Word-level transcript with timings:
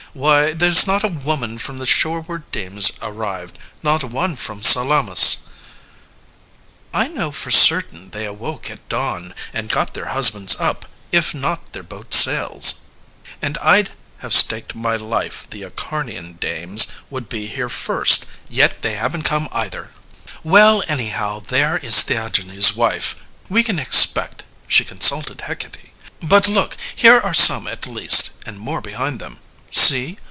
Why, 0.13 0.51
there's 0.51 0.85
not 0.85 1.05
a 1.05 1.19
woman 1.25 1.57
From 1.57 1.77
the 1.77 1.85
shoreward 1.87 2.43
demes 2.51 2.91
arrived, 3.01 3.57
not 3.81 4.03
one 4.03 4.35
from 4.35 4.61
Salamis. 4.61 5.37
CALONICE 5.37 5.51
I 6.93 7.07
know 7.07 7.31
for 7.31 7.49
certain 7.49 8.09
they 8.09 8.25
awoke 8.25 8.69
at 8.69 8.89
dawn, 8.89 9.33
And 9.53 9.69
got 9.71 9.93
their 9.93 10.07
husbands 10.07 10.53
up 10.59 10.85
if 11.13 11.33
not 11.33 11.71
their 11.71 11.81
boat 11.81 12.13
sails. 12.13 12.81
LYSISTRATA 12.83 13.37
And 13.41 13.57
I'd 13.59 13.89
have 14.17 14.33
staked 14.33 14.75
my 14.75 14.97
life 14.97 15.49
the 15.49 15.63
Acharnian 15.63 16.33
dames 16.41 16.87
Would 17.09 17.29
be 17.29 17.47
here 17.47 17.69
first, 17.69 18.25
yet 18.49 18.81
they 18.81 18.95
haven't 18.95 19.23
come 19.23 19.47
either! 19.53 19.91
CALONICE 20.25 20.39
Well 20.43 20.83
anyhow 20.89 21.39
there 21.39 21.77
is 21.77 22.03
Theagenes' 22.03 22.75
wife 22.75 23.23
We 23.47 23.63
can 23.63 23.79
expect 23.79 24.43
she 24.67 24.83
consulted 24.83 25.39
Hecate. 25.47 25.93
But 26.27 26.49
look, 26.49 26.75
here 26.93 27.17
are 27.17 27.33
some 27.33 27.65
at 27.65 27.87
last, 27.87 28.31
and 28.45 28.59
more 28.59 28.81
behind 28.81 29.21
them. 29.21 29.37
See 29.73 30.17